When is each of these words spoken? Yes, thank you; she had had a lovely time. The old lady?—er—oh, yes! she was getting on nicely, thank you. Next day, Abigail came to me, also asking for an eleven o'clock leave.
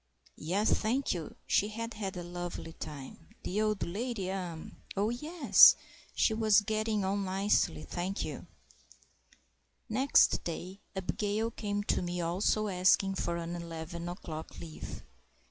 Yes, 0.39 0.71
thank 0.73 1.13
you; 1.13 1.35
she 1.45 1.67
had 1.67 1.93
had 1.93 2.17
a 2.17 2.23
lovely 2.23 2.73
time. 2.73 3.35
The 3.43 3.61
old 3.61 3.83
lady?—er—oh, 3.83 5.09
yes! 5.11 5.75
she 6.15 6.33
was 6.33 6.61
getting 6.61 7.05
on 7.05 7.23
nicely, 7.25 7.83
thank 7.83 8.25
you. 8.25 8.47
Next 9.87 10.43
day, 10.43 10.79
Abigail 10.95 11.51
came 11.51 11.83
to 11.83 12.01
me, 12.01 12.19
also 12.19 12.67
asking 12.67 13.13
for 13.13 13.37
an 13.37 13.55
eleven 13.55 14.09
o'clock 14.09 14.59
leave. 14.59 15.03